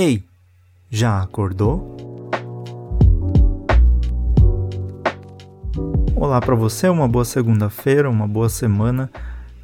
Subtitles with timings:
[0.00, 0.22] Ei,
[0.88, 1.96] já acordou?
[6.14, 9.10] Olá para você, uma boa segunda-feira, uma boa semana.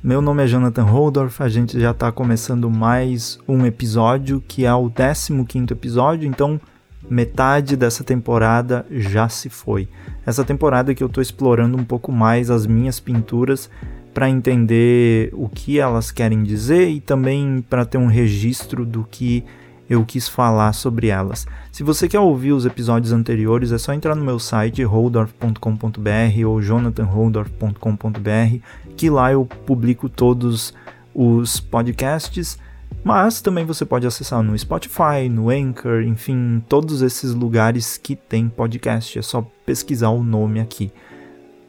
[0.03, 4.75] Meu nome é Jonathan Holdorf, a gente já está começando mais um episódio, que é
[4.75, 5.33] o 15
[5.71, 6.61] episódio, então
[7.09, 9.89] metade dessa temporada já se foi.
[10.27, 13.71] Essa temporada que eu estou explorando um pouco mais as minhas pinturas
[14.12, 19.45] para entender o que elas querem dizer e também para ter um registro do que
[19.89, 21.46] eu quis falar sobre elas.
[21.73, 26.63] Se você quer ouvir os episódios anteriores, é só entrar no meu site holdorf.com.br ou
[26.63, 28.58] jonathanholdorf.com.br,
[28.96, 30.72] que lá eu publico todos
[31.14, 32.58] os podcasts
[33.05, 38.48] mas também você pode acessar no Spotify, no Anchor, enfim, todos esses lugares que tem
[38.48, 39.19] podcast.
[39.19, 40.91] É só pesquisar o nome aqui.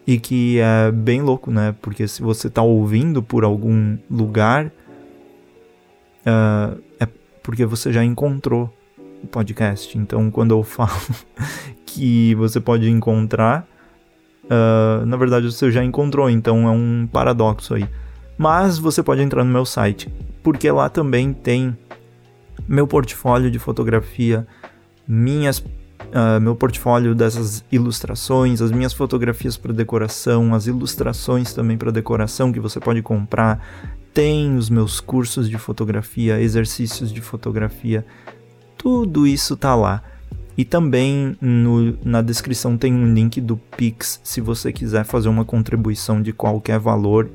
[0.07, 1.75] E que é bem louco, né?
[1.81, 4.67] Porque se você está ouvindo por algum lugar,
[6.25, 7.05] uh, é
[7.45, 8.73] porque você já encontrou
[9.23, 9.95] o podcast.
[9.97, 10.89] Então, quando eu falo
[11.85, 13.67] que você pode encontrar,
[14.45, 16.29] uh, na verdade você já encontrou.
[16.29, 17.87] Então, é um paradoxo aí.
[18.37, 20.11] Mas você pode entrar no meu site
[20.43, 21.77] porque lá também tem
[22.67, 24.45] meu portfólio de fotografia,
[25.07, 31.91] minhas, uh, meu portfólio dessas ilustrações, as minhas fotografias para decoração, as ilustrações também para
[31.91, 33.63] decoração que você pode comprar.
[34.15, 38.05] Tem os meus cursos de fotografia, exercícios de fotografia,
[38.77, 40.01] tudo isso tá lá.
[40.57, 45.43] E também no, na descrição tem um link do Pix se você quiser fazer uma
[45.43, 47.29] contribuição de qualquer valor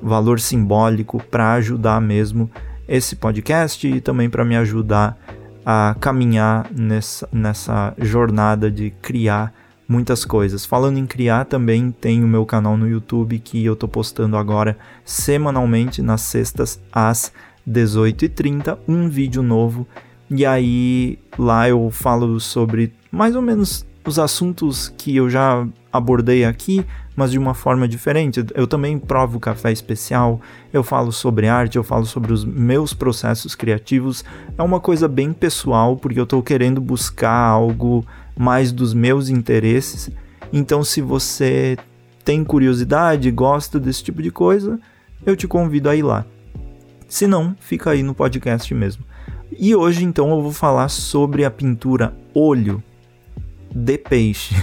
[0.00, 2.50] valor simbólico para ajudar mesmo
[2.88, 5.18] esse podcast e também para me ajudar
[5.66, 9.52] a caminhar nessa, nessa jornada de criar
[9.88, 10.64] muitas coisas.
[10.64, 14.76] Falando em criar, também tem o meu canal no YouTube que eu estou postando agora
[15.04, 17.32] semanalmente nas sextas às
[17.68, 19.86] 18h30, um vídeo novo.
[20.30, 26.44] E aí lá eu falo sobre mais ou menos os assuntos que eu já abordei
[26.44, 28.44] aqui, mas de uma forma diferente.
[28.54, 30.40] Eu também provo café especial,
[30.72, 34.24] eu falo sobre arte, eu falo sobre os meus processos criativos.
[34.56, 38.04] É uma coisa bem pessoal, porque eu estou querendo buscar algo
[38.38, 40.10] mais dos meus interesses.
[40.52, 41.76] Então, se você
[42.24, 44.78] tem curiosidade, gosta desse tipo de coisa,
[45.24, 46.24] eu te convido a ir lá.
[47.08, 49.04] Se não, fica aí no podcast mesmo.
[49.58, 52.82] E hoje, então, eu vou falar sobre a pintura Olho
[53.74, 54.54] de Peixe.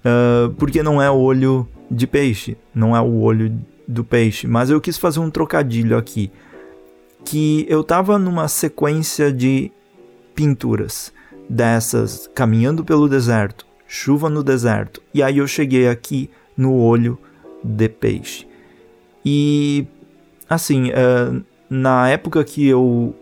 [0.00, 4.46] Uh, porque não é olho de peixe, não é o olho do peixe.
[4.46, 6.30] Mas eu quis fazer um trocadilho aqui.
[7.24, 9.72] Que eu tava numa sequência de
[10.34, 11.12] pinturas
[11.48, 17.18] dessas, caminhando pelo deserto, chuva no deserto, e aí eu cheguei aqui no olho
[17.62, 18.46] de peixe.
[19.24, 19.86] E
[20.48, 23.14] assim, uh, na época que eu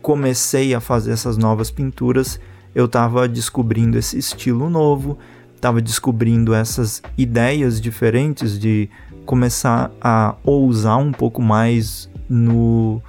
[0.00, 2.40] comecei a fazer essas novas pinturas,
[2.74, 5.18] eu estava descobrindo esse estilo novo,
[5.54, 8.90] estava descobrindo essas ideias diferentes de
[9.24, 13.00] começar a ousar um pouco mais no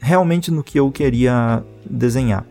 [0.00, 2.44] realmente no que eu queria desenhar.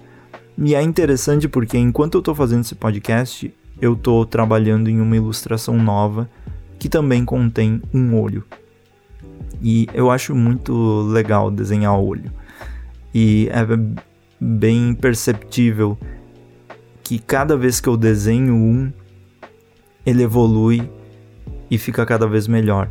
[0.57, 5.15] E é interessante porque enquanto eu estou fazendo esse podcast, eu estou trabalhando em uma
[5.15, 6.29] ilustração nova
[6.79, 8.43] que também contém um olho.
[9.61, 12.31] E eu acho muito legal desenhar olho.
[13.13, 13.65] E é
[14.39, 15.97] bem perceptível
[17.03, 18.91] que cada vez que eu desenho um,
[20.05, 20.89] ele evolui
[21.69, 22.89] e fica cada vez melhor.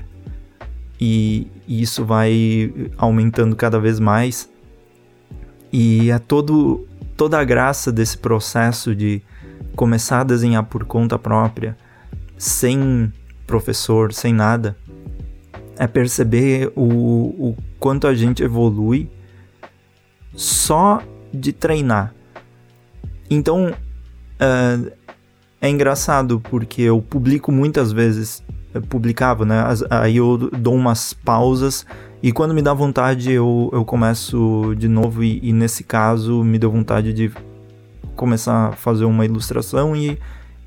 [1.01, 4.49] E, isso vai aumentando cada vez mais.
[5.73, 9.23] E é todo, toda a graça desse processo de
[9.75, 11.77] começar a desenhar por conta própria,
[12.37, 13.13] sem
[13.47, 14.77] professor, sem nada,
[15.79, 19.11] é perceber o, o quanto a gente evolui
[20.35, 22.15] só de treinar.
[23.31, 24.93] Então, uh,
[25.61, 28.43] é engraçado porque eu publico muitas vezes,
[28.89, 29.65] publicava, né?
[29.91, 31.87] Aí eu dou umas pausas
[32.27, 35.23] e quando me dá vontade eu, eu começo de novo.
[35.23, 37.31] E, e nesse caso me deu vontade de
[38.17, 40.19] começar a fazer uma ilustração e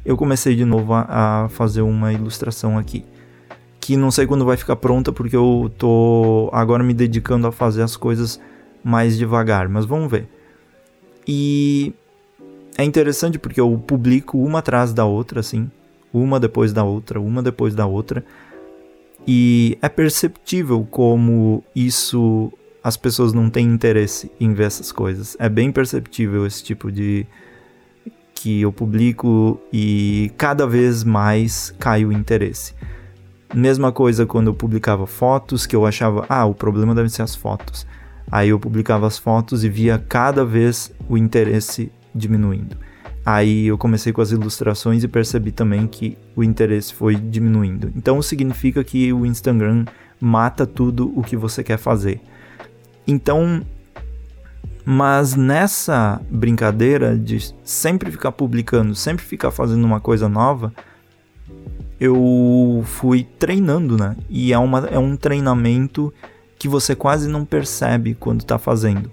[0.06, 3.04] eu comecei de novo a, a fazer uma ilustração aqui.
[3.78, 7.82] Que não sei quando vai ficar pronta porque eu tô agora me dedicando a fazer
[7.82, 8.40] as coisas
[8.82, 10.30] mais devagar, mas vamos ver.
[11.28, 11.94] E
[12.78, 15.70] é interessante porque eu publico uma atrás da outra, assim,
[16.14, 18.24] uma depois da outra, uma depois da outra,
[19.27, 22.51] e é perceptível como isso
[22.83, 25.36] as pessoas não têm interesse em ver essas coisas.
[25.39, 27.25] É bem perceptível esse tipo de
[28.33, 32.74] que eu publico e cada vez mais cai o interesse.
[33.54, 37.36] Mesma coisa quando eu publicava fotos, que eu achava, ah, o problema deve ser as
[37.36, 37.86] fotos.
[38.31, 42.77] Aí eu publicava as fotos e via cada vez o interesse diminuindo.
[43.31, 47.94] Aí eu comecei com as ilustrações e percebi também que o interesse foi diminuindo.
[47.96, 49.86] Então significa que o Instagram
[50.20, 52.20] mata tudo o que você quer fazer.
[53.06, 53.62] Então,
[54.84, 60.74] mas nessa brincadeira de sempre ficar publicando, sempre ficar fazendo uma coisa nova,
[62.00, 64.16] eu fui treinando, né?
[64.28, 66.12] E é, uma, é um treinamento
[66.58, 69.12] que você quase não percebe quando está fazendo.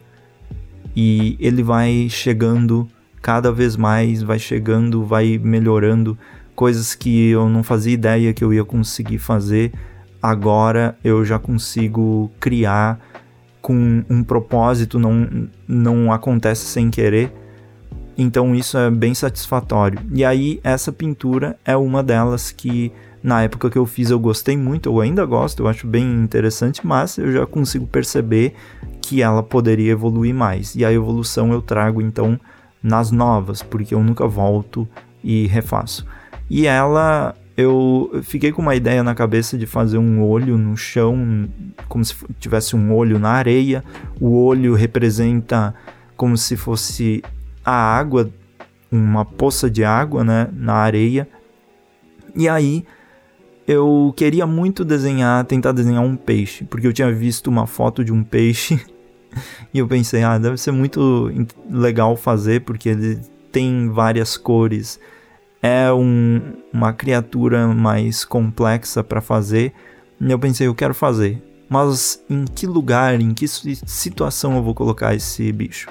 [0.96, 2.88] E ele vai chegando
[3.26, 6.16] cada vez mais, vai chegando, vai melhorando
[6.54, 9.72] coisas que eu não fazia ideia que eu ia conseguir fazer.
[10.22, 13.00] Agora eu já consigo criar
[13.60, 17.32] com um propósito, não, não acontece sem querer.
[18.16, 19.98] Então isso é bem satisfatório.
[20.12, 22.92] E aí essa pintura é uma delas que
[23.24, 26.86] na época que eu fiz eu gostei muito, eu ainda gosto, eu acho bem interessante,
[26.86, 28.54] mas eu já consigo perceber
[29.02, 30.76] que ela poderia evoluir mais.
[30.76, 32.38] E a evolução eu trago então
[32.86, 34.88] nas novas, porque eu nunca volto
[35.22, 36.06] e refaço.
[36.48, 41.48] E ela eu fiquei com uma ideia na cabeça de fazer um olho no chão,
[41.88, 43.82] como se tivesse um olho na areia.
[44.20, 45.74] O olho representa
[46.16, 47.24] como se fosse
[47.64, 48.30] a água,
[48.92, 51.26] uma poça de água, né, na areia.
[52.34, 52.84] E aí
[53.66, 58.12] eu queria muito desenhar, tentar desenhar um peixe, porque eu tinha visto uma foto de
[58.12, 58.78] um peixe
[59.72, 61.30] e eu pensei, ah, deve ser muito
[61.70, 63.20] legal fazer porque ele
[63.50, 64.98] tem várias cores
[65.66, 66.40] é um,
[66.72, 69.72] uma criatura mais complexa para fazer.
[70.20, 71.42] E eu pensei, eu quero fazer.
[71.68, 75.88] Mas em que lugar, em que situação eu vou colocar esse bicho?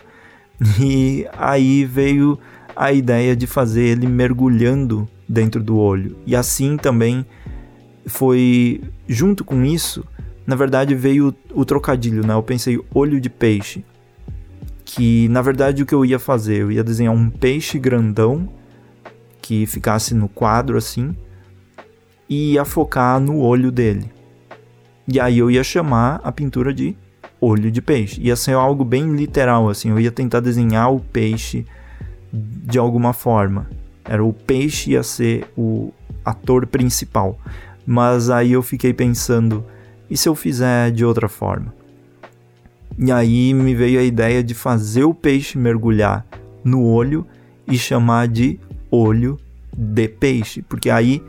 [0.80, 2.40] E aí veio
[2.74, 6.16] a ideia de fazer ele mergulhando dentro do olho.
[6.26, 7.26] E assim também
[8.06, 10.06] foi junto com isso,
[10.45, 12.33] na verdade veio o, trocadilho, né?
[12.33, 13.83] Eu pensei olho de peixe.
[14.83, 18.47] Que na verdade o que eu ia fazer, eu ia desenhar um peixe grandão
[19.42, 21.15] que ficasse no quadro assim
[22.30, 24.12] e ia focar no olho dele.
[25.07, 26.95] E aí eu ia chamar a pintura de
[27.41, 28.21] olho de peixe.
[28.21, 31.65] Ia ser algo bem literal assim, eu ia tentar desenhar o peixe
[32.31, 33.68] de alguma forma.
[34.03, 35.91] Era o peixe ia ser o
[36.24, 37.39] ator principal.
[37.86, 39.63] Mas aí eu fiquei pensando,
[40.10, 41.74] e se eu fizer de outra forma?
[42.98, 46.25] E aí me veio a ideia de fazer o peixe mergulhar
[46.63, 47.25] no olho
[47.68, 48.60] e chamar de
[48.90, 49.40] olho
[49.75, 51.22] de peixe, porque aí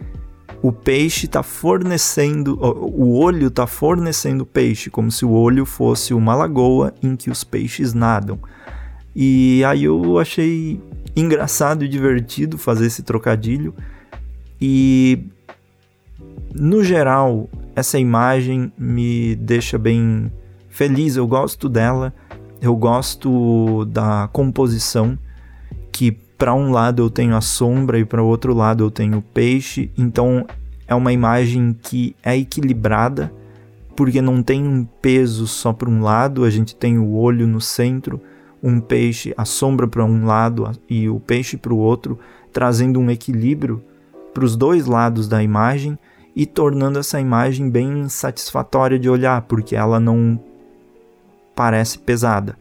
[0.63, 6.35] o peixe está fornecendo, o olho está fornecendo peixe, como se o olho fosse uma
[6.35, 8.39] lagoa em que os peixes nadam.
[9.15, 10.81] E aí eu achei
[11.15, 13.75] engraçado e divertido fazer esse trocadilho.
[14.61, 15.25] E
[16.55, 20.33] no geral, essa imagem me deixa bem
[20.71, 22.13] feliz, eu gosto dela,
[22.61, 25.19] eu gosto da composição
[25.93, 29.19] que para um lado eu tenho a sombra e para o outro lado eu tenho
[29.19, 29.91] o peixe.
[29.97, 30.47] Então
[30.89, 33.31] é uma imagem que é equilibrada,
[33.95, 37.61] porque não tem um peso só para um lado, a gente tem o olho no
[37.61, 38.19] centro,
[38.63, 42.19] um peixe, a sombra para um lado e o peixe para o outro,
[42.55, 43.83] trazendo um equilíbrio
[44.33, 45.99] para os dois lados da imagem
[46.37, 50.39] e tornando essa imagem bem satisfatória de olhar, porque ela não
[51.55, 52.59] parece pesada.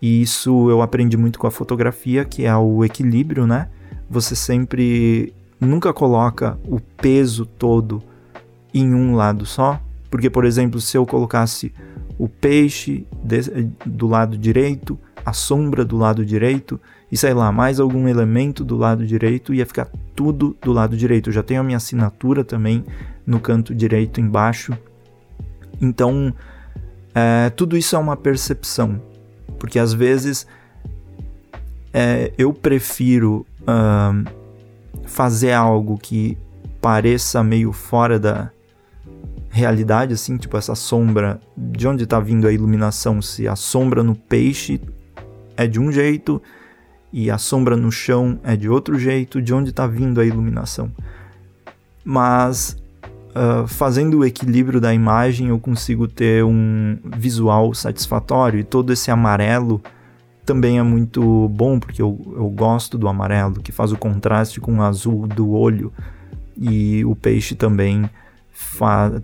[0.00, 3.68] E isso eu aprendi muito com a fotografia, que é o equilíbrio, né?
[4.08, 8.00] Você sempre nunca coloca o peso todo
[8.72, 11.74] em um lado só, porque por exemplo, se eu colocasse
[12.16, 17.80] o peixe de, do lado direito, a sombra do lado direito e sei lá, mais
[17.80, 21.28] algum elemento do lado direito, ia ficar tudo do lado direito.
[21.28, 22.84] Eu já tenho a minha assinatura também
[23.26, 24.76] no canto direito embaixo.
[25.80, 26.34] Então,
[27.14, 29.00] é, tudo isso é uma percepção.
[29.58, 30.46] Porque às vezes
[31.92, 34.28] é, eu prefiro uh,
[35.04, 36.36] fazer algo que
[36.80, 38.50] pareça meio fora da
[39.50, 43.22] realidade, assim, tipo essa sombra, de onde está vindo a iluminação?
[43.22, 44.80] Se a sombra no peixe
[45.56, 46.42] é de um jeito
[47.18, 50.92] e a sombra no chão é de outro jeito, de onde está vindo a iluminação?
[52.04, 52.76] Mas
[53.30, 58.60] uh, fazendo o equilíbrio da imagem, eu consigo ter um visual satisfatório.
[58.60, 59.80] E todo esse amarelo
[60.44, 64.76] também é muito bom, porque eu, eu gosto do amarelo, que faz o contraste com
[64.76, 65.90] o azul do olho.
[66.54, 68.10] E o peixe também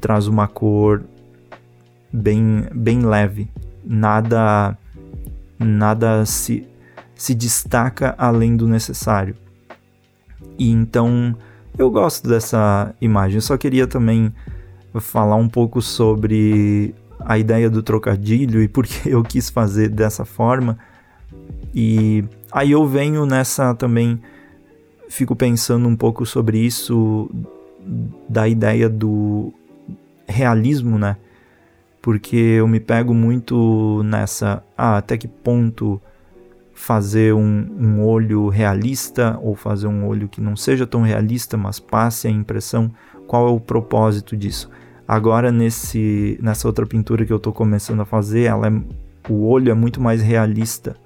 [0.01, 1.03] traz uma cor
[2.11, 3.51] bem, bem leve.
[3.85, 4.79] Nada,
[5.59, 6.67] nada se,
[7.15, 9.37] se destaca além do necessário.
[10.59, 11.37] E então
[11.77, 13.37] eu gosto dessa imagem.
[13.37, 14.33] Eu só queria também
[15.01, 20.25] falar um pouco sobre a ideia do trocadilho e por que eu quis fazer dessa
[20.25, 20.79] forma.
[21.75, 24.21] E aí eu venho nessa também,
[25.09, 27.31] fico pensando um pouco sobre isso,
[28.29, 29.53] da ideia do
[30.27, 31.17] realismo, né?
[32.03, 36.01] Porque eu me pego muito nessa, ah, até que ponto
[36.75, 41.79] fazer um, um olho realista ou fazer um olho que não seja tão realista, mas
[41.79, 42.91] passe a impressão,
[43.27, 44.71] qual é o propósito disso?
[45.07, 48.73] Agora nesse nessa outra pintura que eu estou começando a fazer, ela é,
[49.29, 50.97] o olho é muito mais realista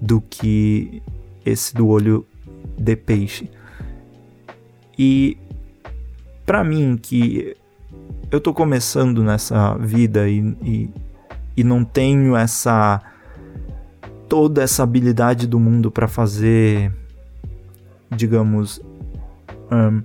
[0.00, 1.02] do que
[1.44, 2.26] esse do olho
[2.76, 3.50] de peixe.
[4.98, 5.36] E
[6.44, 7.56] para mim que
[8.30, 10.90] eu tô começando nessa vida e, e,
[11.56, 13.00] e não tenho essa
[14.34, 16.92] toda essa habilidade do mundo para fazer,
[18.10, 18.80] digamos,
[19.70, 20.02] um,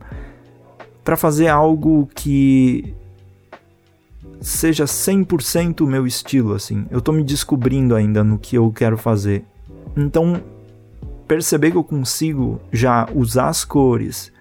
[1.04, 2.94] para fazer algo que
[4.40, 6.86] seja 100% o meu estilo, assim.
[6.92, 9.44] Eu tô me descobrindo ainda no que eu quero fazer.
[9.98, 10.40] Então,
[11.28, 14.32] perceber que eu consigo já usar as cores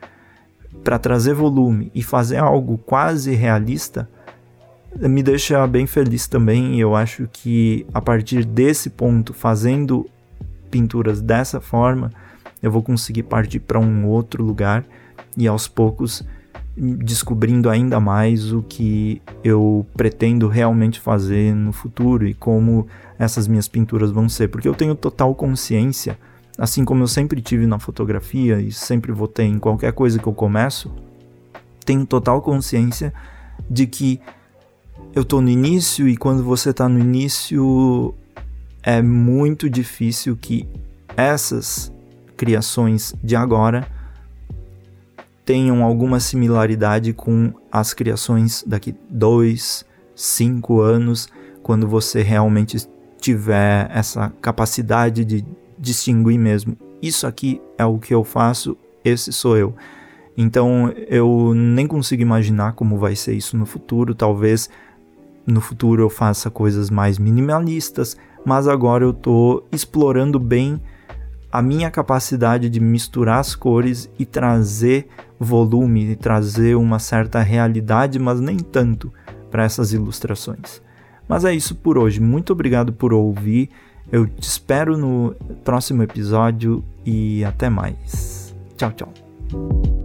[0.84, 4.06] para trazer volume e fazer algo quase realista
[4.96, 6.78] me deixa bem feliz também.
[6.78, 10.08] Eu acho que a partir desse ponto, fazendo
[10.70, 12.10] pinturas dessa forma,
[12.62, 14.84] eu vou conseguir partir para um outro lugar
[15.36, 16.24] e aos poucos
[16.76, 22.86] descobrindo ainda mais o que eu pretendo realmente fazer no futuro e como
[23.18, 26.16] essas minhas pinturas vão ser, porque eu tenho total consciência,
[26.56, 30.26] assim como eu sempre tive na fotografia e sempre vou ter em qualquer coisa que
[30.26, 30.92] eu começo,
[31.84, 33.12] tenho total consciência
[33.68, 34.20] de que
[35.18, 38.14] eu tô no início e quando você tá no início
[38.84, 40.68] é muito difícil que
[41.16, 41.92] essas
[42.36, 43.88] criações de agora
[45.44, 49.84] tenham alguma similaridade com as criações daqui dois,
[50.14, 51.28] cinco anos,
[51.64, 52.88] quando você realmente
[53.20, 55.44] tiver essa capacidade de
[55.76, 56.76] distinguir mesmo.
[57.02, 59.74] Isso aqui é o que eu faço, esse sou eu.
[60.36, 64.14] Então eu nem consigo imaginar como vai ser isso no futuro.
[64.14, 64.70] Talvez
[65.48, 70.80] no futuro eu faça coisas mais minimalistas, mas agora eu estou explorando bem
[71.50, 75.08] a minha capacidade de misturar as cores e trazer
[75.40, 79.10] volume, e trazer uma certa realidade, mas nem tanto
[79.50, 80.82] para essas ilustrações.
[81.26, 82.20] Mas é isso por hoje.
[82.20, 83.70] Muito obrigado por ouvir.
[84.12, 88.54] Eu te espero no próximo episódio e até mais.
[88.76, 89.97] Tchau, tchau.